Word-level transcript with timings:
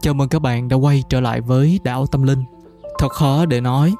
Chào 0.00 0.14
mừng 0.14 0.28
các 0.28 0.42
bạn 0.42 0.68
đã 0.68 0.76
quay 0.76 1.04
trở 1.08 1.20
lại 1.20 1.40
với 1.40 1.80
Đảo 1.84 2.06
Tâm 2.06 2.22
Linh. 2.22 2.44
Thật 2.98 3.12
khó 3.12 3.46
để 3.46 3.60
nói, 3.60 3.94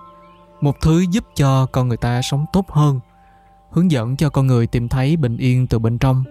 một 0.60 0.76
thứ 0.80 1.04
giúp 1.10 1.24
cho 1.34 1.66
con 1.66 1.88
người 1.88 1.96
ta 1.96 2.22
sống 2.22 2.44
tốt 2.52 2.70
hơn, 2.70 3.00
hướng 3.70 3.90
dẫn 3.90 4.16
cho 4.16 4.30
con 4.30 4.46
người 4.46 4.66
tìm 4.66 4.88
thấy 4.88 5.16
bình 5.16 5.36
yên 5.36 5.66
từ 5.66 5.78
bên 5.78 5.98
trong, 5.98 6.24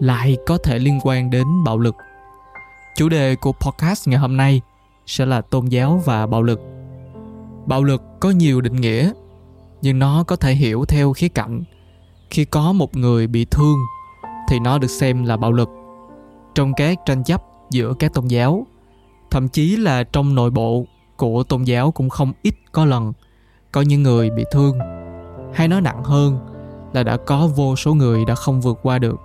lại 0.00 0.36
có 0.46 0.58
thể 0.64 0.78
liên 0.78 0.98
quan 1.02 1.30
đến 1.30 1.46
bạo 1.64 1.78
lực. 1.78 1.96
Chủ 2.96 3.08
đề 3.08 3.36
của 3.36 3.52
podcast 3.52 4.08
ngày 4.08 4.18
hôm 4.18 4.36
nay 4.36 4.60
sẽ 5.06 5.26
là 5.26 5.40
tôn 5.40 5.66
giáo 5.66 6.02
và 6.04 6.26
bạo 6.26 6.42
lực. 6.42 6.60
Bạo 7.66 7.84
lực 7.84 8.02
có 8.20 8.30
nhiều 8.30 8.60
định 8.60 8.76
nghĩa, 8.76 9.12
nhưng 9.82 9.98
nó 9.98 10.24
có 10.24 10.36
thể 10.36 10.54
hiểu 10.54 10.84
theo 10.84 11.12
khía 11.12 11.28
cạnh. 11.28 11.62
Khi 12.30 12.44
có 12.44 12.72
một 12.72 12.96
người 12.96 13.26
bị 13.26 13.44
thương 13.44 13.78
thì 14.48 14.58
nó 14.58 14.78
được 14.78 14.90
xem 14.90 15.24
là 15.24 15.36
bạo 15.36 15.52
lực. 15.52 15.68
Trong 16.54 16.72
các 16.74 16.98
tranh 17.06 17.24
chấp 17.24 17.42
giữa 17.70 17.94
các 17.98 18.14
tôn 18.14 18.26
giáo 18.26 18.66
thậm 19.34 19.48
chí 19.48 19.76
là 19.76 20.04
trong 20.04 20.34
nội 20.34 20.50
bộ 20.50 20.86
của 21.16 21.42
tôn 21.42 21.62
giáo 21.62 21.90
cũng 21.90 22.08
không 22.08 22.32
ít 22.42 22.54
có 22.72 22.84
lần 22.84 23.12
có 23.72 23.80
những 23.80 24.02
người 24.02 24.30
bị 24.30 24.44
thương. 24.52 24.78
Hay 25.54 25.68
nói 25.68 25.80
nặng 25.80 26.04
hơn 26.04 26.38
là 26.92 27.02
đã 27.02 27.16
có 27.16 27.46
vô 27.46 27.76
số 27.76 27.94
người 27.94 28.24
đã 28.24 28.34
không 28.34 28.60
vượt 28.60 28.78
qua 28.82 28.98
được 28.98 29.20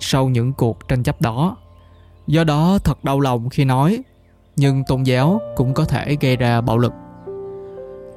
sau 0.00 0.28
những 0.28 0.52
cuộc 0.52 0.88
tranh 0.88 1.02
chấp 1.02 1.20
đó. 1.20 1.56
Do 2.26 2.44
đó 2.44 2.78
thật 2.84 3.04
đau 3.04 3.20
lòng 3.20 3.48
khi 3.48 3.64
nói, 3.64 3.98
nhưng 4.56 4.82
tôn 4.88 5.02
giáo 5.02 5.40
cũng 5.56 5.74
có 5.74 5.84
thể 5.84 6.16
gây 6.20 6.36
ra 6.36 6.60
bạo 6.60 6.78
lực. 6.78 6.92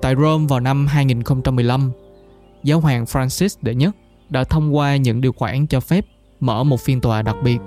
Tại 0.01 0.15
Rome 0.15 0.45
vào 0.47 0.59
năm 0.59 0.87
2015 0.87 1.91
giáo 2.63 2.79
hoàng 2.79 3.05
Francis 3.05 3.57
đệ 3.61 3.75
nhất 3.75 3.95
đã 4.29 4.43
thông 4.43 4.75
qua 4.75 4.95
những 4.95 5.21
điều 5.21 5.33
khoản 5.33 5.67
cho 5.67 5.79
phép 5.79 6.05
mở 6.39 6.63
một 6.63 6.79
phiên 6.79 7.01
tòa 7.01 7.21
đặc 7.21 7.35
biệt. 7.43 7.57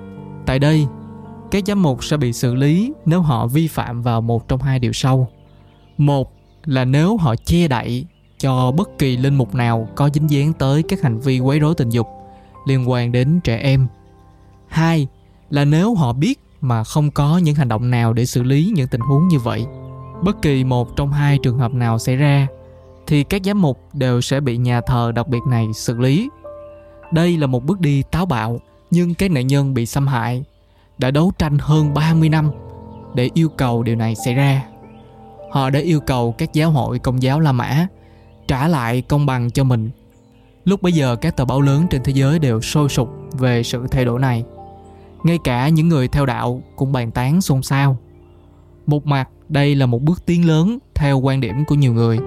Tại 0.46 0.58
đây 0.58 0.86
các 1.50 1.64
giám 1.66 1.82
mục 1.82 2.04
sẽ 2.04 2.16
bị 2.16 2.32
xử 2.32 2.54
lý 2.54 2.92
nếu 3.04 3.20
họ 3.20 3.46
vi 3.46 3.68
phạm 3.68 4.02
vào 4.02 4.20
một 4.20 4.48
trong 4.48 4.62
hai 4.62 4.78
điều 4.78 4.92
sau. 4.92 5.28
Một 5.98 6.32
là 6.64 6.84
nếu 6.84 7.16
họ 7.16 7.34
che 7.36 7.68
đậy 7.68 8.06
cho 8.38 8.72
bất 8.72 8.98
kỳ 8.98 9.16
linh 9.16 9.34
mục 9.34 9.54
nào 9.54 9.88
có 9.96 10.10
dính 10.14 10.30
dáng 10.30 10.52
tới 10.52 10.82
các 10.82 11.02
hành 11.02 11.20
vi 11.20 11.40
quấy 11.40 11.58
rối 11.58 11.74
tình 11.74 11.88
dục 11.88 12.06
liên 12.66 12.90
quan 12.90 13.12
đến 13.12 13.40
trẻ 13.44 13.56
em. 13.56 13.86
Hai 14.68 15.06
là 15.50 15.64
nếu 15.64 15.94
họ 15.94 16.12
biết 16.12 16.40
mà 16.60 16.84
không 16.84 17.10
có 17.10 17.38
những 17.38 17.54
hành 17.54 17.68
động 17.68 17.90
nào 17.90 18.12
để 18.12 18.26
xử 18.26 18.42
lý 18.42 18.72
những 18.74 18.88
tình 18.88 19.00
huống 19.00 19.28
như 19.28 19.38
vậy. 19.38 19.66
Bất 20.22 20.42
kỳ 20.42 20.64
một 20.64 20.96
trong 20.96 21.12
hai 21.12 21.38
trường 21.42 21.58
hợp 21.58 21.74
nào 21.74 21.98
xảy 21.98 22.16
ra 22.16 22.46
thì 23.06 23.24
các 23.24 23.42
giám 23.44 23.62
mục 23.62 23.78
đều 23.92 24.20
sẽ 24.20 24.40
bị 24.40 24.56
nhà 24.56 24.80
thờ 24.80 25.12
đặc 25.14 25.28
biệt 25.28 25.42
này 25.48 25.66
xử 25.74 25.98
lý. 25.98 26.28
Đây 27.12 27.36
là 27.36 27.46
một 27.46 27.64
bước 27.64 27.80
đi 27.80 28.02
táo 28.02 28.26
bạo, 28.26 28.60
nhưng 28.90 29.14
các 29.14 29.30
nạn 29.30 29.46
nhân 29.46 29.74
bị 29.74 29.86
xâm 29.86 30.06
hại 30.06 30.44
đã 31.00 31.10
đấu 31.10 31.32
tranh 31.38 31.58
hơn 31.60 31.94
30 31.94 32.28
năm 32.28 32.50
để 33.14 33.30
yêu 33.34 33.48
cầu 33.48 33.82
điều 33.82 33.96
này 33.96 34.14
xảy 34.14 34.34
ra. 34.34 34.64
Họ 35.50 35.70
đã 35.70 35.80
yêu 35.80 36.00
cầu 36.00 36.34
các 36.38 36.52
giáo 36.52 36.70
hội 36.70 36.98
công 36.98 37.22
giáo 37.22 37.40
La 37.40 37.52
Mã 37.52 37.86
trả 38.48 38.68
lại 38.68 39.02
công 39.02 39.26
bằng 39.26 39.50
cho 39.50 39.64
mình. 39.64 39.90
Lúc 40.64 40.82
bấy 40.82 40.92
giờ 40.92 41.16
các 41.16 41.36
tờ 41.36 41.44
báo 41.44 41.60
lớn 41.60 41.86
trên 41.90 42.02
thế 42.04 42.12
giới 42.12 42.38
đều 42.38 42.60
sôi 42.60 42.88
sục 42.88 43.08
về 43.32 43.62
sự 43.62 43.86
thay 43.90 44.04
đổi 44.04 44.20
này. 44.20 44.44
Ngay 45.24 45.38
cả 45.44 45.68
những 45.68 45.88
người 45.88 46.08
theo 46.08 46.26
đạo 46.26 46.62
cũng 46.76 46.92
bàn 46.92 47.10
tán 47.10 47.40
xôn 47.40 47.62
xao. 47.62 47.96
Một 48.86 49.06
mặt, 49.06 49.28
đây 49.48 49.74
là 49.74 49.86
một 49.86 50.02
bước 50.02 50.26
tiến 50.26 50.48
lớn 50.48 50.78
theo 50.94 51.18
quan 51.18 51.40
điểm 51.40 51.64
của 51.64 51.74
nhiều 51.74 51.92
người. 51.92 52.18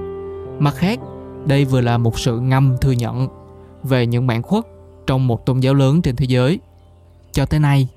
Mặt 0.59 0.75
khác, 0.75 0.99
đây 1.45 1.65
vừa 1.65 1.81
là 1.81 1.97
một 1.97 2.19
sự 2.19 2.39
ngâm 2.39 2.77
thừa 2.81 2.91
nhận 2.91 3.27
về 3.83 4.05
những 4.05 4.27
bản 4.27 4.41
khuất 4.41 4.63
trong 5.07 5.27
một 5.27 5.45
tôn 5.45 5.59
giáo 5.59 5.73
lớn 5.73 6.01
trên 6.01 6.15
thế 6.15 6.25
giới. 6.25 6.59
Cho 7.31 7.45
tới 7.45 7.59
nay, 7.59 7.87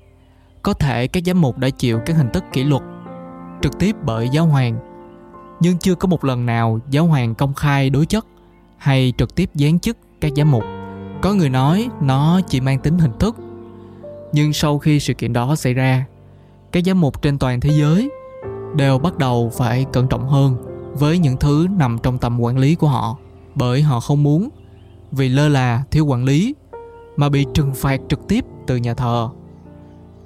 có 0.67 0.73
thể 0.73 1.07
các 1.07 1.23
giám 1.25 1.41
mục 1.41 1.57
đã 1.57 1.69
chịu 1.69 1.99
các 2.05 2.17
hình 2.17 2.29
thức 2.29 2.43
kỷ 2.53 2.63
luật 2.63 2.81
trực 3.61 3.79
tiếp 3.79 3.95
bởi 4.03 4.29
giáo 4.29 4.45
hoàng, 4.45 4.79
nhưng 5.59 5.77
chưa 5.77 5.95
có 5.95 6.07
một 6.07 6.25
lần 6.25 6.45
nào 6.45 6.79
giáo 6.89 7.05
hoàng 7.05 7.35
công 7.35 7.53
khai 7.53 7.89
đối 7.89 8.05
chất 8.05 8.25
hay 8.77 9.13
trực 9.17 9.35
tiếp 9.35 9.49
giáng 9.53 9.79
chức 9.79 9.97
các 10.21 10.31
giám 10.35 10.51
mục. 10.51 10.63
Có 11.21 11.33
người 11.33 11.49
nói 11.49 11.89
nó 12.01 12.41
chỉ 12.47 12.61
mang 12.61 12.79
tính 12.79 12.97
hình 12.97 13.11
thức, 13.19 13.35
nhưng 14.31 14.53
sau 14.53 14.77
khi 14.79 14.99
sự 14.99 15.13
kiện 15.13 15.33
đó 15.33 15.55
xảy 15.55 15.73
ra, 15.73 16.05
các 16.71 16.83
giám 16.85 17.01
mục 17.01 17.21
trên 17.21 17.37
toàn 17.37 17.59
thế 17.59 17.69
giới 17.69 18.09
đều 18.75 18.99
bắt 18.99 19.17
đầu 19.17 19.51
phải 19.57 19.85
cẩn 19.93 20.07
trọng 20.07 20.27
hơn 20.27 20.55
với 20.93 21.17
những 21.17 21.37
thứ 21.37 21.67
nằm 21.77 21.97
trong 22.03 22.17
tầm 22.17 22.39
quản 22.39 22.57
lý 22.57 22.75
của 22.75 22.87
họ, 22.87 23.17
bởi 23.55 23.81
họ 23.81 23.99
không 23.99 24.23
muốn 24.23 24.49
vì 25.11 25.29
lơ 25.29 25.49
là 25.49 25.83
thiếu 25.91 26.05
quản 26.05 26.23
lý 26.23 26.55
mà 27.15 27.29
bị 27.29 27.45
trừng 27.53 27.73
phạt 27.73 28.01
trực 28.09 28.27
tiếp 28.27 28.45
từ 28.67 28.75
nhà 28.75 28.93
thờ. 28.93 29.29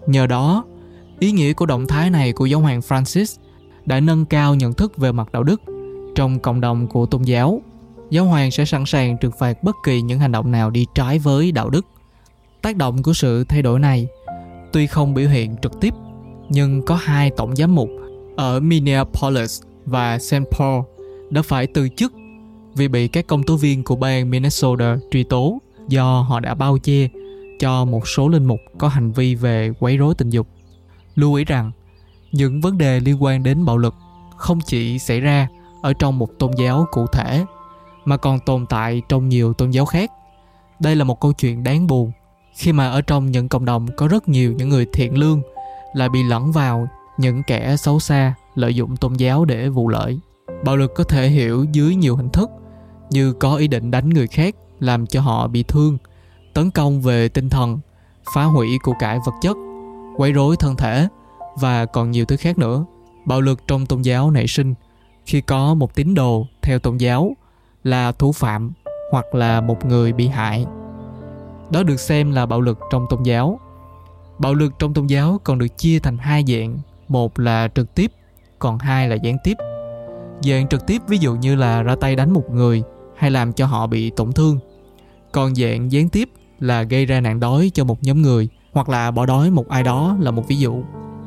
Nhờ 0.08 0.28
đó, 0.28 0.66
ý 1.20 1.32
nghĩa 1.32 1.54
của 1.54 1.66
động 1.66 1.88
thái 1.88 2.10
này 2.10 2.34
của 2.34 2.46
giáo 2.46 2.60
hoàng 2.60 2.80
Francis 2.80 3.40
đã 3.86 4.00
nâng 4.00 4.26
cao 4.26 4.56
nhận 4.56 4.74
thức 4.74 4.98
về 4.98 5.12
mặt 5.12 5.32
đạo 5.32 5.44
đức 5.44 5.62
trong 6.16 6.40
cộng 6.40 6.62
đồng 6.62 6.88
của 6.88 7.06
tôn 7.06 7.22
giáo. 7.22 7.62
Giáo 8.10 8.26
hoàng 8.26 8.52
sẽ 8.52 8.66
sẵn 8.66 8.84
sàng 8.86 9.18
trừng 9.18 9.32
phạt 9.40 9.64
bất 9.64 9.76
kỳ 9.84 10.02
những 10.02 10.20
hành 10.20 10.32
động 10.32 10.52
nào 10.52 10.70
đi 10.70 10.86
trái 10.96 11.20
với 11.20 11.52
đạo 11.52 11.70
đức. 11.70 11.86
Tác 12.62 12.76
động 12.76 13.04
của 13.04 13.14
sự 13.14 13.44
thay 13.44 13.62
đổi 13.62 13.80
này 13.80 14.08
tuy 14.74 14.88
không 14.88 15.14
biểu 15.14 15.30
hiện 15.30 15.56
trực 15.62 15.80
tiếp, 15.82 15.94
nhưng 16.50 16.82
có 16.82 16.96
hai 16.96 17.30
tổng 17.30 17.56
giám 17.56 17.76
mục 17.76 17.90
ở 18.36 18.60
Minneapolis 18.60 19.62
và 19.86 20.20
St. 20.20 20.36
Paul 20.52 20.84
đã 21.30 21.42
phải 21.42 21.68
từ 21.68 21.90
chức 21.90 22.14
vì 22.76 22.88
bị 22.88 23.08
các 23.08 23.28
công 23.28 23.44
tố 23.44 23.56
viên 23.56 23.84
của 23.84 23.96
bang 23.96 24.30
Minnesota 24.30 24.98
truy 25.12 25.24
tố 25.24 25.62
do 25.88 26.22
họ 26.22 26.40
đã 26.40 26.54
bao 26.54 26.78
che 26.78 27.08
cho 27.62 27.86
một 27.86 28.08
số 28.08 28.28
linh 28.28 28.46
mục 28.46 28.60
có 28.78 28.88
hành 28.88 29.12
vi 29.12 29.36
về 29.36 29.72
quấy 29.80 29.98
rối 29.98 30.16
tình 30.16 30.30
dục. 30.30 30.48
Lưu 31.16 31.34
ý 31.34 31.46
rằng, 31.46 31.72
những 32.32 32.62
vấn 32.62 32.78
đề 32.78 33.00
liên 33.00 33.24
quan 33.24 33.44
đến 33.44 33.66
bạo 33.66 33.78
lực 33.78 33.96
không 34.38 34.60
chỉ 34.66 35.00
xảy 35.00 35.20
ra 35.20 35.48
ở 35.82 35.94
trong 35.94 36.20
một 36.20 36.30
tôn 36.40 36.52
giáo 36.58 36.86
cụ 36.92 37.08
thể 37.08 37.46
mà 38.06 38.18
còn 38.18 38.40
tồn 38.40 38.66
tại 38.66 39.02
trong 39.10 39.30
nhiều 39.30 39.54
tôn 39.54 39.72
giáo 39.72 39.86
khác. 39.86 40.12
Đây 40.80 40.96
là 40.96 41.04
một 41.04 41.20
câu 41.20 41.34
chuyện 41.34 41.64
đáng 41.64 41.88
buồn 41.88 42.12
khi 42.56 42.72
mà 42.74 42.90
ở 42.90 43.02
trong 43.02 43.32
những 43.32 43.50
cộng 43.50 43.66
đồng 43.66 43.88
có 43.98 44.08
rất 44.08 44.30
nhiều 44.30 44.54
những 44.54 44.70
người 44.70 44.86
thiện 44.94 45.18
lương 45.18 45.42
lại 45.94 46.10
bị 46.10 46.24
lẫn 46.24 46.52
vào 46.52 46.88
những 47.18 47.44
kẻ 47.44 47.76
xấu 47.78 48.00
xa 48.00 48.34
lợi 48.56 48.76
dụng 48.76 48.98
tôn 48.98 49.14
giáo 49.14 49.46
để 49.46 49.70
vụ 49.70 49.90
lợi. 49.90 50.20
Bạo 50.64 50.78
lực 50.78 50.92
có 50.96 51.04
thể 51.04 51.28
hiểu 51.28 51.66
dưới 51.72 51.96
nhiều 51.96 52.16
hình 52.16 52.30
thức 52.30 52.50
như 53.10 53.34
có 53.34 53.56
ý 53.56 53.68
định 53.68 53.92
đánh 53.92 54.10
người 54.10 54.28
khác 54.28 54.56
làm 54.80 55.08
cho 55.08 55.22
họ 55.22 55.48
bị 55.48 55.64
thương 55.64 55.98
tấn 56.54 56.72
công 56.72 57.02
về 57.02 57.30
tinh 57.30 57.50
thần, 57.50 57.80
phá 58.36 58.44
hủy 58.44 58.68
của 58.84 58.94
cải 59.00 59.20
vật 59.26 59.34
chất, 59.42 59.58
quấy 60.18 60.34
rối 60.34 60.56
thân 60.56 60.76
thể 60.76 61.08
và 61.60 61.86
còn 61.86 62.12
nhiều 62.12 62.26
thứ 62.26 62.36
khác 62.38 62.58
nữa. 62.58 62.86
Bạo 63.26 63.42
lực 63.42 63.68
trong 63.68 63.86
tôn 63.86 64.02
giáo 64.02 64.32
nảy 64.32 64.48
sinh 64.48 64.74
khi 65.26 65.42
có 65.42 65.74
một 65.74 65.96
tín 65.96 66.14
đồ 66.14 66.48
theo 66.62 66.80
tôn 66.80 66.98
giáo 66.98 67.36
là 67.84 68.12
thủ 68.12 68.32
phạm 68.32 68.72
hoặc 69.12 69.36
là 69.36 69.62
một 69.62 69.86
người 69.86 70.14
bị 70.14 70.28
hại. 70.28 70.66
Đó 71.70 71.84
được 71.84 72.00
xem 72.00 72.32
là 72.32 72.46
bạo 72.46 72.62
lực 72.62 72.80
trong 72.92 73.06
tôn 73.10 73.24
giáo. 73.24 73.60
Bạo 74.40 74.54
lực 74.54 74.74
trong 74.80 74.94
tôn 74.94 75.08
giáo 75.08 75.40
còn 75.44 75.58
được 75.58 75.78
chia 75.78 76.00
thành 76.00 76.18
hai 76.18 76.44
dạng, 76.48 76.78
một 77.08 77.40
là 77.40 77.68
trực 77.76 77.96
tiếp, 77.96 78.12
còn 78.60 78.80
hai 78.80 79.10
là 79.10 79.16
gián 79.16 79.38
tiếp. 79.44 79.58
Dạng 80.42 80.68
trực 80.68 80.88
tiếp 80.88 81.02
ví 81.08 81.18
dụ 81.18 81.36
như 81.36 81.56
là 81.56 81.84
ra 81.84 81.96
tay 81.96 82.16
đánh 82.16 82.32
một 82.32 82.52
người 82.52 82.84
hay 83.18 83.32
làm 83.32 83.54
cho 83.54 83.66
họ 83.66 83.88
bị 83.88 84.10
tổn 84.10 84.32
thương. 84.32 84.60
Còn 85.32 85.56
dạng 85.56 85.92
gián 85.92 86.10
tiếp 86.10 86.30
là 86.62 86.84
gây 86.84 87.06
ra 87.06 87.22
nạn 87.22 87.40
đói 87.40 87.72
cho 87.74 87.84
một 87.84 88.04
nhóm 88.04 88.22
người, 88.22 88.50
hoặc 88.74 88.90
là 88.90 89.12
bỏ 89.12 89.26
đói 89.26 89.52
một 89.52 89.70
ai 89.70 89.84
đó 89.84 90.18
là 90.20 90.32
một 90.32 90.48
ví 90.48 90.56
dụ. 90.56 90.84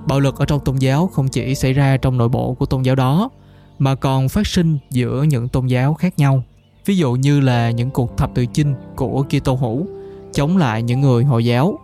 Bạo 0.06 0.20
lực 0.20 0.36
ở 0.36 0.44
trong 0.44 0.60
tôn 0.60 0.76
giáo 0.76 1.06
không 1.06 1.28
chỉ 1.28 1.54
xảy 1.54 1.72
ra 1.72 1.96
trong 1.96 2.18
nội 2.18 2.28
bộ 2.28 2.54
của 2.54 2.66
tôn 2.66 2.82
giáo 2.82 2.94
đó, 2.94 3.30
mà 3.78 3.94
còn 3.94 4.28
phát 4.28 4.46
sinh 4.46 4.78
giữa 4.90 5.22
những 5.22 5.48
tôn 5.48 5.66
giáo 5.66 5.94
khác 5.94 6.18
nhau. 6.18 6.42
Ví 6.86 6.96
dụ 6.96 7.12
như 7.12 7.40
là 7.40 7.70
những 7.70 7.90
cuộc 7.90 8.16
thập 8.16 8.34
tự 8.34 8.46
chinh 8.46 8.74
của 8.96 9.22
Kitô 9.22 9.54
hữu, 9.54 9.86
chống 10.32 10.56
lại 10.56 10.82
những 10.82 11.00
người 11.00 11.24
hồi 11.24 11.44
giáo, 11.44 11.78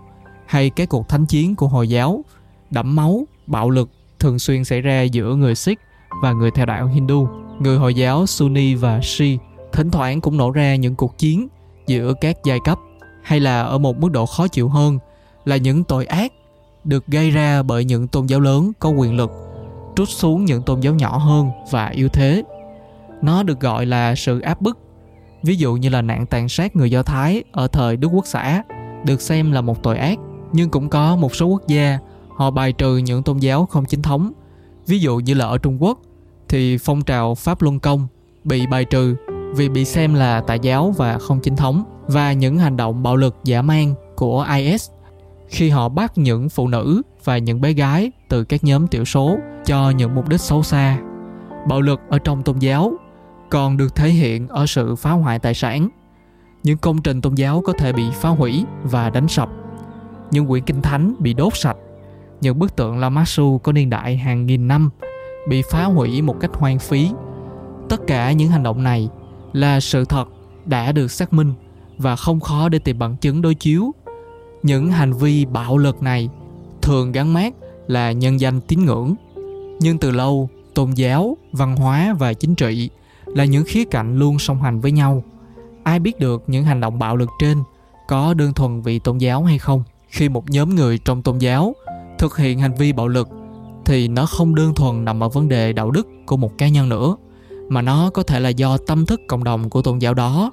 hay 0.46 0.70
các 0.70 0.88
cuộc 0.88 1.08
thánh 1.08 1.26
chiến 1.26 1.56
của 1.56 1.68
hồi 1.68 1.88
giáo, 1.88 2.24
đẫm 2.70 2.96
máu, 2.96 3.24
bạo 3.46 3.70
lực 3.70 3.90
thường 4.18 4.38
xuyên 4.38 4.64
xảy 4.64 4.80
ra 4.80 5.02
giữa 5.02 5.34
người 5.34 5.54
Sikh 5.54 5.80
và 6.22 6.32
người 6.32 6.50
theo 6.50 6.66
đạo 6.66 6.86
Hindu. 6.86 7.28
Người 7.60 7.78
hồi 7.78 7.94
giáo 7.94 8.26
Sunni 8.26 8.74
và 8.74 9.00
Shi 9.02 9.38
thỉnh 9.72 9.90
thoảng 9.90 10.20
cũng 10.20 10.36
nổ 10.36 10.50
ra 10.50 10.74
những 10.74 10.94
cuộc 10.94 11.18
chiến 11.18 11.48
giữa 11.86 12.14
các 12.20 12.36
giai 12.44 12.58
cấp 12.64 12.78
hay 13.30 13.40
là 13.40 13.62
ở 13.62 13.78
một 13.78 13.96
mức 13.98 14.12
độ 14.12 14.26
khó 14.26 14.48
chịu 14.48 14.68
hơn 14.68 14.98
là 15.44 15.56
những 15.56 15.84
tội 15.84 16.06
ác 16.06 16.32
được 16.84 17.06
gây 17.06 17.30
ra 17.30 17.62
bởi 17.62 17.84
những 17.84 18.08
tôn 18.08 18.26
giáo 18.26 18.40
lớn 18.40 18.72
có 18.78 18.88
quyền 18.88 19.16
lực, 19.16 19.30
trút 19.96 20.08
xuống 20.08 20.44
những 20.44 20.62
tôn 20.62 20.80
giáo 20.80 20.94
nhỏ 20.94 21.18
hơn 21.18 21.50
và 21.70 21.86
yếu 21.86 22.08
thế. 22.08 22.42
Nó 23.22 23.42
được 23.42 23.60
gọi 23.60 23.86
là 23.86 24.14
sự 24.14 24.40
áp 24.40 24.60
bức, 24.60 24.78
ví 25.42 25.56
dụ 25.56 25.74
như 25.74 25.88
là 25.88 26.02
nạn 26.02 26.26
tàn 26.26 26.48
sát 26.48 26.76
người 26.76 26.90
do 26.90 27.02
thái 27.02 27.44
ở 27.52 27.66
thời 27.66 27.96
đức 27.96 28.08
quốc 28.12 28.26
xã 28.26 28.62
được 29.04 29.20
xem 29.20 29.52
là 29.52 29.60
một 29.60 29.82
tội 29.82 29.98
ác, 29.98 30.18
nhưng 30.52 30.70
cũng 30.70 30.88
có 30.88 31.16
một 31.16 31.34
số 31.34 31.46
quốc 31.46 31.62
gia 31.66 31.98
họ 32.36 32.50
bài 32.50 32.72
trừ 32.72 32.96
những 32.96 33.22
tôn 33.22 33.38
giáo 33.38 33.66
không 33.66 33.84
chính 33.84 34.02
thống. 34.02 34.32
Ví 34.86 34.98
dụ 34.98 35.16
như 35.16 35.34
là 35.34 35.46
ở 35.46 35.58
trung 35.58 35.82
quốc 35.82 35.98
thì 36.48 36.78
phong 36.78 37.02
trào 37.02 37.34
pháp 37.34 37.62
luân 37.62 37.80
công 37.80 38.06
bị 38.44 38.66
bài 38.66 38.84
trừ 38.84 39.16
vì 39.54 39.68
bị 39.68 39.84
xem 39.84 40.14
là 40.14 40.40
tà 40.40 40.54
giáo 40.54 40.90
và 40.90 41.18
không 41.18 41.40
chính 41.40 41.56
thống, 41.56 41.84
và 42.06 42.32
những 42.32 42.58
hành 42.58 42.76
động 42.76 43.02
bạo 43.02 43.16
lực 43.16 43.36
dã 43.44 43.62
man 43.62 43.94
của 44.16 44.46
IS 44.56 44.90
khi 45.48 45.68
họ 45.68 45.88
bắt 45.88 46.12
những 46.18 46.48
phụ 46.48 46.68
nữ 46.68 47.02
và 47.24 47.38
những 47.38 47.60
bé 47.60 47.72
gái 47.72 48.12
từ 48.28 48.44
các 48.44 48.64
nhóm 48.64 48.86
thiểu 48.86 49.04
số 49.04 49.38
cho 49.64 49.90
những 49.90 50.14
mục 50.14 50.28
đích 50.28 50.40
xấu 50.40 50.62
xa. 50.62 50.98
Bạo 51.68 51.80
lực 51.80 52.00
ở 52.08 52.18
trong 52.18 52.42
tôn 52.42 52.58
giáo 52.58 52.92
còn 53.50 53.76
được 53.76 53.94
thể 53.94 54.08
hiện 54.08 54.48
ở 54.48 54.66
sự 54.66 54.96
phá 54.96 55.10
hoại 55.10 55.38
tài 55.38 55.54
sản. 55.54 55.88
Những 56.62 56.78
công 56.78 57.02
trình 57.02 57.20
tôn 57.20 57.34
giáo 57.34 57.62
có 57.66 57.72
thể 57.72 57.92
bị 57.92 58.04
phá 58.12 58.28
hủy 58.28 58.64
và 58.82 59.10
đánh 59.10 59.28
sập. 59.28 59.48
Những 60.30 60.46
quyển 60.46 60.64
kinh 60.64 60.82
thánh 60.82 61.14
bị 61.18 61.34
đốt 61.34 61.52
sạch. 61.56 61.76
Những 62.40 62.58
bức 62.58 62.76
tượng 62.76 62.98
Lamassu 62.98 63.58
có 63.58 63.72
niên 63.72 63.90
đại 63.90 64.16
hàng 64.16 64.46
nghìn 64.46 64.68
năm 64.68 64.90
bị 65.48 65.62
phá 65.70 65.84
hủy 65.84 66.22
một 66.22 66.36
cách 66.40 66.50
hoang 66.54 66.78
phí. 66.78 67.10
Tất 67.88 68.00
cả 68.06 68.32
những 68.32 68.48
hành 68.48 68.62
động 68.62 68.82
này 68.82 69.08
là 69.52 69.80
sự 69.80 70.04
thật 70.04 70.28
đã 70.66 70.92
được 70.92 71.10
xác 71.10 71.32
minh 71.32 71.52
và 71.98 72.16
không 72.16 72.40
khó 72.40 72.68
để 72.68 72.78
tìm 72.78 72.98
bằng 72.98 73.16
chứng 73.16 73.42
đối 73.42 73.54
chiếu. 73.54 73.94
Những 74.62 74.90
hành 74.90 75.12
vi 75.12 75.44
bạo 75.44 75.78
lực 75.78 76.02
này 76.02 76.28
thường 76.82 77.12
gắn 77.12 77.32
mát 77.32 77.54
là 77.86 78.12
nhân 78.12 78.40
danh 78.40 78.60
tín 78.60 78.84
ngưỡng. 78.84 79.14
Nhưng 79.80 79.98
từ 79.98 80.10
lâu, 80.10 80.48
tôn 80.74 80.90
giáo, 80.90 81.36
văn 81.52 81.76
hóa 81.76 82.14
và 82.18 82.32
chính 82.32 82.54
trị 82.54 82.90
là 83.26 83.44
những 83.44 83.64
khía 83.66 83.84
cạnh 83.84 84.18
luôn 84.18 84.38
song 84.38 84.62
hành 84.62 84.80
với 84.80 84.92
nhau. 84.92 85.24
Ai 85.82 85.98
biết 85.98 86.18
được 86.18 86.44
những 86.46 86.64
hành 86.64 86.80
động 86.80 86.98
bạo 86.98 87.16
lực 87.16 87.28
trên 87.40 87.58
có 88.08 88.34
đơn 88.34 88.52
thuần 88.52 88.82
vì 88.82 88.98
tôn 88.98 89.18
giáo 89.18 89.44
hay 89.44 89.58
không? 89.58 89.82
Khi 90.08 90.28
một 90.28 90.50
nhóm 90.50 90.74
người 90.74 90.98
trong 90.98 91.22
tôn 91.22 91.38
giáo 91.38 91.74
thực 92.18 92.36
hiện 92.36 92.58
hành 92.58 92.74
vi 92.74 92.92
bạo 92.92 93.08
lực 93.08 93.28
thì 93.84 94.08
nó 94.08 94.26
không 94.26 94.54
đơn 94.54 94.74
thuần 94.74 95.04
nằm 95.04 95.22
ở 95.22 95.28
vấn 95.28 95.48
đề 95.48 95.72
đạo 95.72 95.90
đức 95.90 96.08
của 96.26 96.36
một 96.36 96.58
cá 96.58 96.68
nhân 96.68 96.88
nữa 96.88 97.16
mà 97.70 97.82
nó 97.82 98.10
có 98.10 98.22
thể 98.22 98.40
là 98.40 98.48
do 98.48 98.76
tâm 98.76 99.06
thức 99.06 99.20
cộng 99.28 99.44
đồng 99.44 99.70
của 99.70 99.82
tôn 99.82 99.98
giáo 99.98 100.14
đó. 100.14 100.52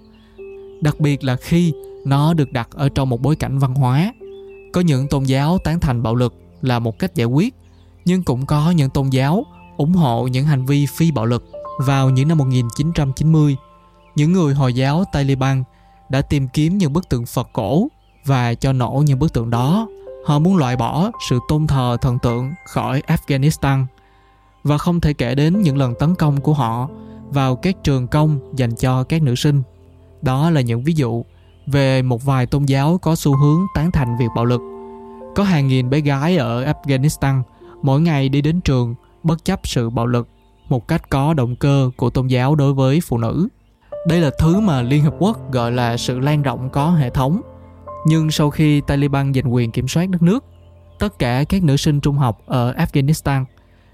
Đặc 0.81 0.99
biệt 0.99 1.23
là 1.23 1.35
khi 1.35 1.73
nó 2.05 2.33
được 2.33 2.51
đặt 2.51 2.69
ở 2.71 2.89
trong 2.89 3.09
một 3.09 3.21
bối 3.21 3.35
cảnh 3.35 3.59
văn 3.59 3.75
hóa. 3.75 4.13
Có 4.73 4.81
những 4.81 5.07
tôn 5.07 5.23
giáo 5.23 5.57
tán 5.63 5.79
thành 5.79 6.03
bạo 6.03 6.15
lực 6.15 6.33
là 6.61 6.79
một 6.79 6.99
cách 6.99 7.15
giải 7.15 7.25
quyết, 7.25 7.55
nhưng 8.05 8.23
cũng 8.23 8.45
có 8.45 8.71
những 8.71 8.89
tôn 8.89 9.09
giáo 9.09 9.45
ủng 9.77 9.93
hộ 9.93 10.27
những 10.27 10.45
hành 10.45 10.65
vi 10.65 10.85
phi 10.85 11.11
bạo 11.11 11.25
lực. 11.25 11.43
Vào 11.79 12.09
những 12.09 12.27
năm 12.27 12.37
1990 12.37 13.55
những 14.15 14.33
người 14.33 14.53
Hồi 14.53 14.73
giáo 14.73 15.03
Taliban 15.11 15.63
đã 16.09 16.21
tìm 16.21 16.47
kiếm 16.47 16.77
những 16.77 16.93
bức 16.93 17.09
tượng 17.09 17.25
Phật 17.25 17.49
cổ 17.53 17.87
và 18.25 18.53
cho 18.53 18.73
nổ 18.73 19.03
những 19.05 19.19
bức 19.19 19.33
tượng 19.33 19.49
đó. 19.49 19.87
Họ 20.25 20.39
muốn 20.39 20.57
loại 20.57 20.75
bỏ 20.75 21.11
sự 21.29 21.39
tôn 21.47 21.67
thờ 21.67 21.97
thần 22.01 22.19
tượng 22.19 22.51
khỏi 22.65 23.01
Afghanistan. 23.07 23.85
Và 24.63 24.77
không 24.77 25.01
thể 25.01 25.13
kể 25.13 25.35
đến 25.35 25.61
những 25.61 25.77
lần 25.77 25.93
tấn 25.99 26.15
công 26.15 26.41
của 26.41 26.53
họ 26.53 26.89
vào 27.29 27.55
các 27.55 27.75
trường 27.83 28.07
công 28.07 28.39
dành 28.55 28.75
cho 28.75 29.03
các 29.03 29.21
nữ 29.21 29.35
sinh. 29.35 29.61
Đó 30.21 30.49
là 30.49 30.61
những 30.61 30.83
ví 30.83 30.93
dụ 30.93 31.23
về 31.67 32.01
một 32.01 32.25
vài 32.25 32.45
tôn 32.45 32.65
giáo 32.65 32.97
có 32.97 33.15
xu 33.15 33.37
hướng 33.37 33.59
tán 33.75 33.91
thành 33.91 34.17
việc 34.19 34.29
bạo 34.35 34.45
lực. 34.45 34.61
Có 35.35 35.43
hàng 35.43 35.67
nghìn 35.67 35.89
bé 35.89 35.99
gái 35.99 36.37
ở 36.37 36.65
Afghanistan 36.65 37.41
mỗi 37.81 38.01
ngày 38.01 38.29
đi 38.29 38.41
đến 38.41 38.61
trường 38.61 38.95
bất 39.23 39.45
chấp 39.45 39.59
sự 39.63 39.89
bạo 39.89 40.05
lực 40.05 40.27
một 40.69 40.87
cách 40.87 41.09
có 41.09 41.33
động 41.33 41.55
cơ 41.55 41.89
của 41.97 42.09
tôn 42.09 42.27
giáo 42.27 42.55
đối 42.55 42.73
với 42.73 42.99
phụ 43.07 43.17
nữ. 43.17 43.47
Đây 44.07 44.21
là 44.21 44.31
thứ 44.39 44.59
mà 44.59 44.81
Liên 44.81 45.03
Hợp 45.03 45.15
Quốc 45.19 45.51
gọi 45.51 45.71
là 45.71 45.97
sự 45.97 46.19
lan 46.19 46.41
rộng 46.41 46.69
có 46.69 46.91
hệ 46.91 47.09
thống 47.09 47.41
nhưng 48.05 48.31
sau 48.31 48.49
khi 48.49 48.81
Taliban 48.81 49.33
giành 49.33 49.53
quyền 49.53 49.71
kiểm 49.71 49.87
soát 49.87 50.09
đất 50.09 50.21
nước, 50.21 50.45
tất 50.99 51.19
cả 51.19 51.43
các 51.49 51.63
nữ 51.63 51.77
sinh 51.77 51.99
trung 52.01 52.15
học 52.15 52.41
ở 52.45 52.73
Afghanistan 52.73 53.45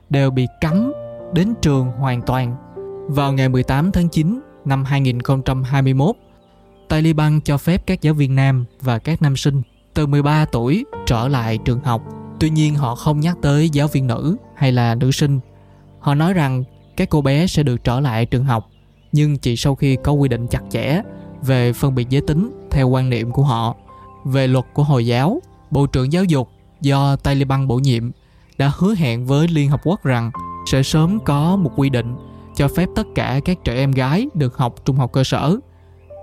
đều 0.10 0.32
bị 0.32 0.48
cấm 0.62 0.94
đến 1.34 1.54
trường 1.62 1.88
hoàn 1.88 2.22
toàn. 2.22 2.56
Vào 3.08 3.34
ngày 3.34 3.50
18 3.50 3.92
tháng 3.92 4.10
9 4.10 4.40
năm 4.66 4.84
2021, 4.84 6.16
Taliban 6.90 7.42
cho 7.42 7.58
phép 7.58 7.84
các 7.86 8.02
giáo 8.02 8.14
viên 8.14 8.36
nam 8.36 8.66
và 8.82 9.00
các 9.00 9.22
nam 9.22 9.36
sinh 9.36 9.62
từ 9.94 10.08
13 10.08 10.46
tuổi 10.46 10.86
trở 11.06 11.28
lại 11.28 11.58
trường 11.66 11.80
học. 11.80 12.04
Tuy 12.40 12.50
nhiên 12.50 12.76
họ 12.76 12.96
không 12.96 13.20
nhắc 13.20 13.38
tới 13.42 13.70
giáo 13.70 13.88
viên 13.88 14.08
nữ 14.08 14.38
hay 14.56 14.72
là 14.72 14.96
nữ 14.96 15.12
sinh. 15.12 15.40
Họ 16.00 16.16
nói 16.16 16.34
rằng 16.34 16.64
các 16.98 17.10
cô 17.10 17.22
bé 17.22 17.48
sẽ 17.48 17.64
được 17.64 17.84
trở 17.84 18.00
lại 18.00 18.26
trường 18.26 18.46
học 18.46 18.70
nhưng 19.12 19.38
chỉ 19.38 19.56
sau 19.56 19.76
khi 19.76 19.98
có 20.04 20.12
quy 20.12 20.30
định 20.30 20.48
chặt 20.48 20.62
chẽ 20.70 21.02
về 21.42 21.74
phân 21.74 21.96
biệt 21.96 22.10
giới 22.10 22.22
tính 22.22 22.68
theo 22.72 22.90
quan 22.90 23.10
niệm 23.10 23.32
của 23.32 23.44
họ 23.44 23.76
về 24.26 24.48
luật 24.48 24.66
của 24.74 24.84
Hồi 24.84 25.06
giáo, 25.06 25.42
Bộ 25.72 25.86
trưởng 25.86 26.14
Giáo 26.14 26.24
dục 26.24 26.50
do 26.82 27.16
Taliban 27.16 27.68
bổ 27.68 27.76
nhiệm 27.76 28.12
đã 28.58 28.72
hứa 28.78 28.96
hẹn 28.96 29.26
với 29.26 29.48
Liên 29.48 29.70
Hợp 29.70 29.82
Quốc 29.84 30.04
rằng 30.04 30.32
sẽ 30.72 30.84
sớm 30.84 31.20
có 31.20 31.56
một 31.56 31.72
quy 31.76 31.90
định 31.90 32.16
cho 32.56 32.68
phép 32.68 32.90
tất 32.96 33.08
cả 33.16 33.40
các 33.46 33.58
trẻ 33.64 33.76
em 33.76 33.92
gái 33.92 34.28
được 34.34 34.58
học 34.58 34.76
trung 34.86 34.96
học 34.96 35.12
cơ 35.12 35.24
sở. 35.24 35.58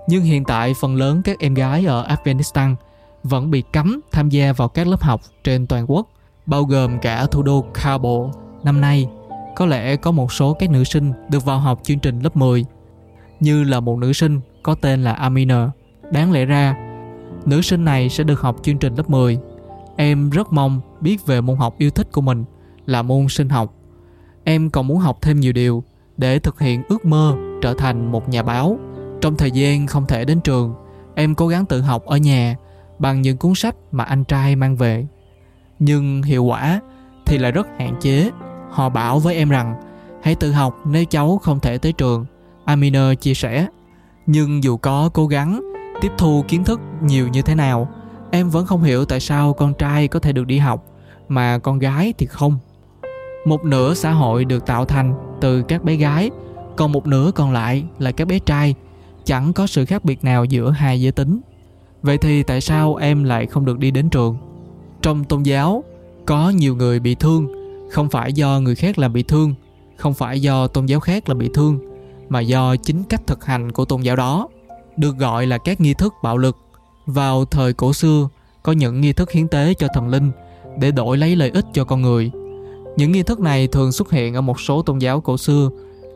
Nhưng 0.07 0.23
hiện 0.23 0.43
tại 0.43 0.73
phần 0.81 0.95
lớn 0.95 1.21
các 1.25 1.39
em 1.39 1.53
gái 1.53 1.85
ở 1.85 2.07
Afghanistan 2.07 2.75
vẫn 3.23 3.51
bị 3.51 3.63
cấm 3.73 4.01
tham 4.11 4.29
gia 4.29 4.53
vào 4.53 4.67
các 4.67 4.87
lớp 4.87 5.01
học 5.01 5.21
trên 5.43 5.67
toàn 5.67 5.91
quốc, 5.91 6.07
bao 6.45 6.63
gồm 6.63 6.99
cả 6.99 7.25
thủ 7.25 7.43
đô 7.43 7.65
Kabul. 7.73 8.29
Năm 8.63 8.81
nay, 8.81 9.07
có 9.55 9.65
lẽ 9.65 9.95
có 9.95 10.11
một 10.11 10.33
số 10.33 10.53
các 10.53 10.69
nữ 10.69 10.83
sinh 10.83 11.13
được 11.29 11.45
vào 11.45 11.59
học 11.59 11.79
chương 11.83 11.99
trình 11.99 12.19
lớp 12.19 12.35
10, 12.35 12.65
như 13.39 13.63
là 13.63 13.79
một 13.79 13.97
nữ 13.97 14.13
sinh 14.13 14.39
có 14.63 14.75
tên 14.75 15.03
là 15.03 15.13
Amina. 15.13 15.71
Đáng 16.11 16.31
lẽ 16.31 16.45
ra, 16.45 16.75
Nữ 17.45 17.61
sinh 17.61 17.85
này 17.85 18.09
sẽ 18.09 18.23
được 18.23 18.41
học 18.41 18.55
chương 18.63 18.77
trình 18.77 18.95
lớp 18.95 19.09
10. 19.09 19.39
Em 19.95 20.29
rất 20.29 20.53
mong 20.53 20.81
biết 21.01 21.25
về 21.25 21.41
môn 21.41 21.57
học 21.57 21.75
yêu 21.77 21.89
thích 21.89 22.11
của 22.11 22.21
mình 22.21 22.43
là 22.85 23.01
môn 23.01 23.27
sinh 23.29 23.49
học. 23.49 23.73
Em 24.43 24.69
còn 24.69 24.87
muốn 24.87 24.97
học 24.97 25.17
thêm 25.21 25.39
nhiều 25.39 25.53
điều 25.53 25.83
để 26.21 26.39
thực 26.39 26.59
hiện 26.59 26.83
ước 26.89 27.05
mơ 27.05 27.35
trở 27.61 27.73
thành 27.73 28.11
một 28.11 28.29
nhà 28.29 28.43
báo. 28.43 28.79
Trong 29.21 29.35
thời 29.35 29.51
gian 29.51 29.87
không 29.87 30.05
thể 30.07 30.25
đến 30.25 30.41
trường, 30.41 30.73
em 31.15 31.35
cố 31.35 31.47
gắng 31.47 31.65
tự 31.65 31.81
học 31.81 32.05
ở 32.05 32.17
nhà 32.17 32.55
bằng 32.99 33.21
những 33.21 33.37
cuốn 33.37 33.55
sách 33.55 33.75
mà 33.91 34.03
anh 34.03 34.23
trai 34.23 34.55
mang 34.55 34.75
về. 34.75 35.07
Nhưng 35.79 36.23
hiệu 36.23 36.43
quả 36.43 36.79
thì 37.25 37.37
lại 37.37 37.51
rất 37.51 37.67
hạn 37.79 37.95
chế. 38.01 38.29
Họ 38.69 38.89
bảo 38.89 39.19
với 39.19 39.35
em 39.35 39.49
rằng 39.49 39.81
hãy 40.23 40.35
tự 40.35 40.51
học 40.51 40.75
nếu 40.85 41.05
cháu 41.05 41.37
không 41.43 41.59
thể 41.59 41.77
tới 41.77 41.93
trường. 41.93 42.25
Amina 42.65 43.13
chia 43.13 43.33
sẻ. 43.33 43.67
Nhưng 44.25 44.63
dù 44.63 44.77
có 44.77 45.09
cố 45.13 45.27
gắng 45.27 45.61
tiếp 46.01 46.11
thu 46.17 46.43
kiến 46.47 46.63
thức 46.63 46.79
nhiều 47.01 47.27
như 47.27 47.41
thế 47.41 47.55
nào 47.55 47.87
em 48.31 48.49
vẫn 48.49 48.65
không 48.65 48.83
hiểu 48.83 49.05
tại 49.05 49.19
sao 49.19 49.53
con 49.53 49.73
trai 49.73 50.07
có 50.07 50.19
thể 50.19 50.31
được 50.31 50.47
đi 50.47 50.57
học 50.57 50.85
mà 51.27 51.57
con 51.57 51.79
gái 51.79 52.13
thì 52.17 52.25
không 52.25 52.57
một 53.45 53.65
nửa 53.65 53.93
xã 53.93 54.11
hội 54.11 54.45
được 54.45 54.65
tạo 54.65 54.85
thành 54.85 55.13
từ 55.41 55.61
các 55.61 55.83
bé 55.83 55.95
gái 55.95 56.29
còn 56.75 56.91
một 56.91 57.07
nửa 57.07 57.31
còn 57.35 57.51
lại 57.51 57.83
là 57.99 58.11
các 58.11 58.27
bé 58.27 58.39
trai 58.39 58.75
chẳng 59.25 59.53
có 59.53 59.67
sự 59.67 59.85
khác 59.85 60.05
biệt 60.05 60.23
nào 60.23 60.45
giữa 60.45 60.69
hai 60.69 61.01
giới 61.01 61.11
tính 61.11 61.41
vậy 62.01 62.17
thì 62.17 62.43
tại 62.43 62.61
sao 62.61 62.95
em 62.95 63.23
lại 63.23 63.45
không 63.45 63.65
được 63.65 63.79
đi 63.79 63.91
đến 63.91 64.09
trường 64.09 64.37
trong 65.01 65.23
tôn 65.23 65.43
giáo 65.43 65.83
có 66.25 66.49
nhiều 66.49 66.75
người 66.75 66.99
bị 66.99 67.15
thương 67.15 67.47
không 67.91 68.09
phải 68.09 68.33
do 68.33 68.59
người 68.59 68.75
khác 68.75 68.99
làm 68.99 69.13
bị 69.13 69.23
thương 69.23 69.53
không 69.95 70.13
phải 70.13 70.41
do 70.41 70.67
tôn 70.67 70.85
giáo 70.85 70.99
khác 70.99 71.29
làm 71.29 71.37
bị 71.37 71.49
thương 71.53 71.79
mà 72.29 72.39
do 72.39 72.75
chính 72.75 73.03
cách 73.03 73.27
thực 73.27 73.45
hành 73.45 73.71
của 73.71 73.85
tôn 73.85 74.01
giáo 74.01 74.15
đó 74.15 74.47
được 74.97 75.17
gọi 75.17 75.47
là 75.47 75.57
các 75.57 75.81
nghi 75.81 75.93
thức 75.93 76.13
bạo 76.23 76.37
lực. 76.37 76.57
Vào 77.05 77.45
thời 77.45 77.73
cổ 77.73 77.93
xưa, 77.93 78.29
có 78.63 78.71
những 78.71 79.01
nghi 79.01 79.13
thức 79.13 79.31
hiến 79.31 79.47
tế 79.47 79.73
cho 79.73 79.87
thần 79.93 80.07
linh 80.07 80.31
để 80.79 80.91
đổi 80.91 81.17
lấy 81.17 81.35
lợi 81.35 81.49
ích 81.49 81.65
cho 81.73 81.83
con 81.83 82.01
người. 82.01 82.31
Những 82.97 83.11
nghi 83.11 83.23
thức 83.23 83.39
này 83.39 83.67
thường 83.67 83.91
xuất 83.91 84.11
hiện 84.11 84.33
ở 84.33 84.41
một 84.41 84.61
số 84.61 84.81
tôn 84.81 84.99
giáo 84.99 85.21
cổ 85.21 85.37
xưa, 85.37 85.69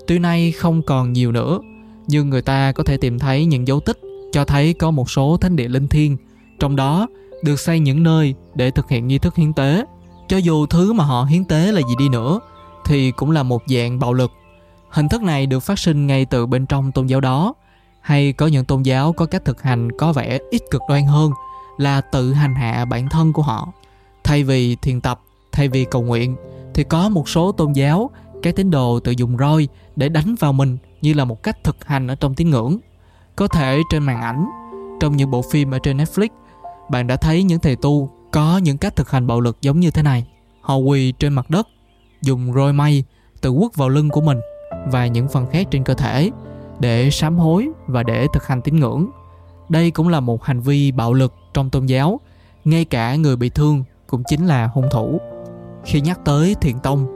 tuy 0.07 0.19
nay 0.19 0.51
không 0.51 0.81
còn 0.81 1.13
nhiều 1.13 1.31
nữa, 1.31 1.59
nhưng 2.07 2.29
người 2.29 2.41
ta 2.41 2.71
có 2.71 2.83
thể 2.83 2.97
tìm 2.97 3.19
thấy 3.19 3.45
những 3.45 3.67
dấu 3.67 3.79
tích 3.79 3.99
cho 4.31 4.45
thấy 4.45 4.73
có 4.73 4.91
một 4.91 5.09
số 5.09 5.37
thánh 5.41 5.55
địa 5.55 5.67
linh 5.67 5.87
thiêng, 5.87 6.17
trong 6.59 6.75
đó 6.75 7.07
được 7.43 7.59
xây 7.59 7.79
những 7.79 8.03
nơi 8.03 8.35
để 8.55 8.71
thực 8.71 8.89
hiện 8.89 9.07
nghi 9.07 9.17
thức 9.17 9.35
hiến 9.35 9.53
tế. 9.53 9.85
Cho 10.27 10.37
dù 10.37 10.65
thứ 10.65 10.93
mà 10.93 11.03
họ 11.03 11.23
hiến 11.23 11.45
tế 11.45 11.71
là 11.71 11.81
gì 11.81 11.95
đi 11.99 12.09
nữa, 12.09 12.39
thì 12.85 13.11
cũng 13.11 13.31
là 13.31 13.43
một 13.43 13.63
dạng 13.67 13.99
bạo 13.99 14.13
lực. 14.13 14.31
Hình 14.89 15.09
thức 15.09 15.23
này 15.23 15.45
được 15.45 15.59
phát 15.59 15.79
sinh 15.79 16.07
ngay 16.07 16.25
từ 16.25 16.45
bên 16.45 16.65
trong 16.65 16.91
tôn 16.91 17.07
giáo 17.07 17.21
đó, 17.21 17.53
hay 18.01 18.33
có 18.33 18.47
những 18.47 18.65
tôn 18.65 18.81
giáo 18.83 19.13
có 19.13 19.25
cách 19.25 19.45
thực 19.45 19.61
hành 19.61 19.91
có 19.91 20.13
vẻ 20.13 20.39
ít 20.51 20.61
cực 20.71 20.81
đoan 20.89 21.05
hơn 21.05 21.31
là 21.77 22.01
tự 22.01 22.33
hành 22.33 22.55
hạ 22.55 22.85
bản 22.85 23.09
thân 23.09 23.33
của 23.33 23.41
họ 23.41 23.67
thay 24.23 24.43
vì 24.43 24.75
thiền 24.75 25.01
tập 25.01 25.21
thay 25.51 25.67
vì 25.67 25.85
cầu 25.85 26.01
nguyện 26.01 26.35
thì 26.75 26.83
có 26.83 27.09
một 27.09 27.29
số 27.29 27.51
tôn 27.51 27.73
giáo 27.73 28.09
các 28.41 28.55
tín 28.55 28.71
đồ 28.71 28.99
tự 28.99 29.11
dùng 29.11 29.37
roi 29.37 29.67
để 29.95 30.09
đánh 30.09 30.35
vào 30.39 30.53
mình 30.53 30.77
như 31.01 31.13
là 31.13 31.25
một 31.25 31.43
cách 31.43 31.63
thực 31.63 31.85
hành 31.85 32.07
ở 32.07 32.15
trong 32.15 32.35
tín 32.35 32.49
ngưỡng 32.49 32.77
có 33.35 33.47
thể 33.47 33.79
trên 33.89 34.03
màn 34.03 34.21
ảnh 34.21 34.45
trong 34.99 35.17
những 35.17 35.31
bộ 35.31 35.41
phim 35.41 35.71
ở 35.71 35.79
trên 35.79 35.97
netflix 35.97 36.29
bạn 36.89 37.07
đã 37.07 37.15
thấy 37.15 37.43
những 37.43 37.59
thầy 37.59 37.75
tu 37.75 38.09
có 38.31 38.57
những 38.57 38.77
cách 38.77 38.95
thực 38.95 39.11
hành 39.11 39.27
bạo 39.27 39.41
lực 39.41 39.57
giống 39.61 39.79
như 39.79 39.91
thế 39.91 40.03
này 40.03 40.27
họ 40.61 40.75
quỳ 40.75 41.11
trên 41.11 41.33
mặt 41.33 41.49
đất 41.49 41.67
dùng 42.21 42.53
roi 42.53 42.73
mây 42.73 43.03
tự 43.41 43.51
quất 43.59 43.75
vào 43.75 43.89
lưng 43.89 44.09
của 44.09 44.21
mình 44.21 44.39
và 44.85 45.07
những 45.07 45.27
phần 45.27 45.47
khác 45.51 45.67
trên 45.71 45.83
cơ 45.83 45.93
thể 45.93 46.31
để 46.79 47.09
sám 47.11 47.37
hối 47.37 47.69
và 47.87 48.03
để 48.03 48.27
thực 48.33 48.47
hành 48.47 48.61
tín 48.61 48.79
ngưỡng. 48.79 49.07
Đây 49.69 49.91
cũng 49.91 50.09
là 50.09 50.19
một 50.19 50.43
hành 50.43 50.61
vi 50.61 50.91
bạo 50.91 51.13
lực 51.13 51.33
trong 51.53 51.69
tôn 51.69 51.85
giáo, 51.85 52.19
ngay 52.65 52.85
cả 52.85 53.15
người 53.15 53.35
bị 53.35 53.49
thương 53.49 53.83
cũng 54.07 54.23
chính 54.27 54.45
là 54.45 54.67
hung 54.67 54.89
thủ. 54.91 55.19
Khi 55.85 56.01
nhắc 56.01 56.19
tới 56.25 56.55
thiền 56.61 56.79
tông 56.79 57.07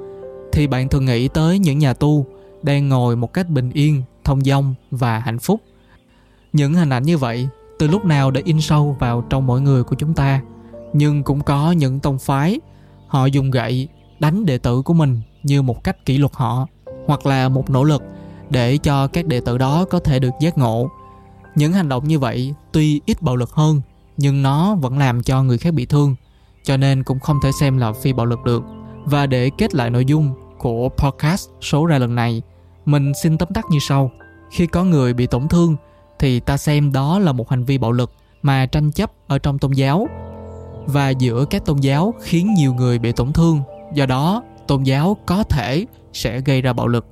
thì 0.51 0.67
bạn 0.67 0.89
thường 0.89 1.05
nghĩ 1.05 1.27
tới 1.27 1.59
những 1.59 1.79
nhà 1.79 1.93
tu 1.93 2.25
đang 2.61 2.89
ngồi 2.89 3.15
một 3.15 3.33
cách 3.33 3.49
bình 3.49 3.71
yên, 3.73 4.03
thông 4.23 4.41
dong 4.41 4.75
và 4.91 5.19
hạnh 5.19 5.39
phúc. 5.39 5.61
Những 6.53 6.73
hình 6.73 6.89
ảnh 6.89 7.03
như 7.03 7.17
vậy 7.17 7.47
từ 7.79 7.88
lúc 7.88 8.05
nào 8.05 8.31
đã 8.31 8.41
in 8.45 8.61
sâu 8.61 8.95
vào 8.99 9.21
trong 9.29 9.47
mỗi 9.47 9.61
người 9.61 9.83
của 9.83 9.95
chúng 9.95 10.13
ta, 10.13 10.41
nhưng 10.93 11.23
cũng 11.23 11.41
có 11.41 11.71
những 11.71 11.99
tông 11.99 12.19
phái 12.19 12.59
họ 13.07 13.25
dùng 13.25 13.51
gậy 13.51 13.88
đánh 14.19 14.45
đệ 14.45 14.57
tử 14.57 14.81
của 14.81 14.93
mình 14.93 15.21
như 15.43 15.61
một 15.61 15.83
cách 15.83 16.05
kỷ 16.05 16.17
luật 16.17 16.31
họ 16.35 16.67
hoặc 17.07 17.25
là 17.25 17.49
một 17.49 17.69
nỗ 17.69 17.83
lực 17.83 18.03
để 18.49 18.77
cho 18.77 19.07
các 19.07 19.25
đệ 19.25 19.41
tử 19.41 19.57
đó 19.57 19.85
có 19.85 19.99
thể 19.99 20.19
được 20.19 20.29
giác 20.39 20.57
ngộ 20.57 20.89
những 21.55 21.73
hành 21.73 21.89
động 21.89 22.07
như 22.07 22.19
vậy 22.19 22.53
tuy 22.71 23.01
ít 23.05 23.21
bạo 23.21 23.35
lực 23.35 23.51
hơn 23.51 23.81
nhưng 24.17 24.43
nó 24.43 24.75
vẫn 24.75 24.97
làm 24.97 25.23
cho 25.23 25.43
người 25.43 25.57
khác 25.57 25.73
bị 25.73 25.85
thương 25.85 26.15
cho 26.63 26.77
nên 26.77 27.03
cũng 27.03 27.19
không 27.19 27.39
thể 27.43 27.51
xem 27.51 27.77
là 27.77 27.93
phi 27.93 28.13
bạo 28.13 28.25
lực 28.25 28.39
được. 28.45 28.63
Và 29.05 29.25
để 29.25 29.49
kết 29.57 29.75
lại 29.75 29.89
nội 29.89 30.05
dung 30.05 30.33
của 30.57 30.89
podcast 30.97 31.49
số 31.61 31.85
ra 31.85 31.97
lần 31.97 32.15
này, 32.15 32.41
mình 32.85 33.11
xin 33.23 33.37
tóm 33.37 33.49
tắt 33.53 33.65
như 33.71 33.79
sau. 33.79 34.11
Khi 34.51 34.67
có 34.67 34.83
người 34.83 35.13
bị 35.13 35.27
tổn 35.27 35.47
thương, 35.47 35.75
thì 36.19 36.39
ta 36.39 36.57
xem 36.57 36.91
đó 36.91 37.19
là 37.19 37.31
một 37.31 37.49
hành 37.49 37.63
vi 37.63 37.77
bạo 37.77 37.91
lực 37.91 38.11
mà 38.41 38.65
tranh 38.65 38.91
chấp 38.91 39.11
ở 39.27 39.39
trong 39.39 39.59
tôn 39.59 39.71
giáo. 39.71 40.07
Và 40.85 41.09
giữa 41.09 41.45
các 41.45 41.65
tôn 41.65 41.77
giáo 41.77 42.13
khiến 42.21 42.53
nhiều 42.53 42.73
người 42.73 42.99
bị 42.99 43.11
tổn 43.11 43.33
thương, 43.33 43.61
do 43.93 44.05
đó 44.05 44.43
tôn 44.67 44.83
giáo 44.83 45.17
có 45.25 45.43
thể 45.43 45.85
sẽ 46.13 46.41
gây 46.41 46.61
ra 46.61 46.73
bạo 46.73 46.87
lực. 46.87 47.05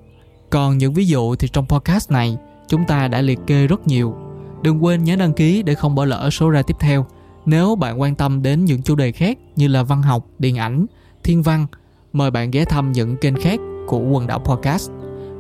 Còn 0.49 0.77
những 0.77 0.93
ví 0.93 1.05
dụ 1.05 1.35
thì 1.35 1.47
trong 1.47 1.67
podcast 1.67 2.11
này, 2.11 2.37
chúng 2.67 2.85
ta 2.85 3.07
đã 3.07 3.21
liệt 3.21 3.39
kê 3.47 3.67
rất 3.67 3.87
nhiều. 3.87 4.15
Đừng 4.61 4.85
quên 4.85 5.03
nhớ 5.03 5.15
đăng 5.15 5.33
ký 5.33 5.63
để 5.63 5.73
không 5.73 5.95
bỏ 5.95 6.05
lỡ 6.05 6.29
số 6.29 6.49
ra 6.49 6.61
tiếp 6.61 6.75
theo 6.79 7.05
nếu 7.47 7.75
bạn 7.75 8.01
quan 8.01 8.15
tâm 8.15 8.41
đến 8.41 8.65
những 8.65 8.81
chủ 8.81 8.95
đề 8.95 9.11
khác 9.11 9.37
như 9.55 9.67
là 9.67 9.83
văn 9.83 10.01
học, 10.01 10.25
điện 10.39 10.57
ảnh, 10.57 10.85
thiên 11.23 11.43
văn, 11.43 11.65
mời 12.13 12.31
bạn 12.31 12.51
ghé 12.51 12.65
thăm 12.65 12.91
những 12.91 13.17
kênh 13.17 13.35
khác 13.35 13.59
của 13.87 13.99
quần 13.99 14.27
đảo 14.27 14.39
podcast. 14.39 14.91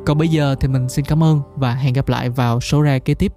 Còn 0.05 0.17
bây 0.17 0.27
giờ 0.27 0.55
thì 0.59 0.67
mình 0.67 0.89
xin 0.89 1.05
cảm 1.05 1.23
ơn 1.23 1.41
và 1.55 1.73
hẹn 1.73 1.93
gặp 1.93 2.09
lại 2.09 2.29
vào 2.29 2.61
số 2.61 2.81
ra 2.81 2.99
kế 2.99 3.13
tiếp. 3.13 3.33